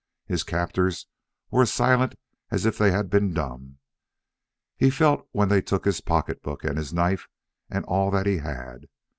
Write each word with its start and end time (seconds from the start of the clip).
His 0.25 0.41
captors 0.41 1.05
were 1.51 1.61
as 1.61 1.71
silent 1.71 2.15
as 2.49 2.65
if 2.65 2.75
they 2.75 2.89
had 2.89 3.07
been 3.07 3.35
dumb. 3.35 3.77
He 4.75 4.89
felt 4.89 5.27
when 5.31 5.49
they 5.49 5.61
took 5.61 5.85
his 5.85 6.01
pocketbook 6.01 6.63
and 6.63 6.75
his 6.75 6.91
knife 6.91 7.27
and 7.69 7.85
all 7.85 8.09
that 8.09 8.25
he 8.25 8.37
had. 8.37 8.87